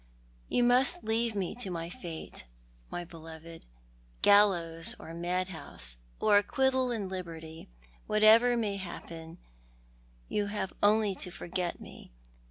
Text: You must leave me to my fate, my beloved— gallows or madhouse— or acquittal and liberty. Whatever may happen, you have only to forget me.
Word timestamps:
You 0.49 0.63
must 0.63 1.03
leave 1.03 1.35
me 1.35 1.53
to 1.57 1.69
my 1.69 1.87
fate, 1.91 2.45
my 2.89 3.03
beloved— 3.05 3.65
gallows 4.23 4.95
or 4.97 5.13
madhouse— 5.13 5.97
or 6.19 6.37
acquittal 6.39 6.89
and 6.89 7.07
liberty. 7.07 7.69
Whatever 8.07 8.57
may 8.57 8.77
happen, 8.77 9.37
you 10.27 10.47
have 10.47 10.73
only 10.81 11.13
to 11.13 11.29
forget 11.29 11.79
me. 11.79 12.11